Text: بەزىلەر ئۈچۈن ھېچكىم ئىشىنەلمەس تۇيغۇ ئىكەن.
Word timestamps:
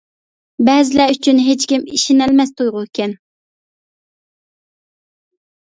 بەزىلەر 0.69 1.13
ئۈچۈن 1.15 1.41
ھېچكىم 1.47 1.83
ئىشىنەلمەس 1.97 2.55
تۇيغۇ 2.63 2.85
ئىكەن. 2.87 3.15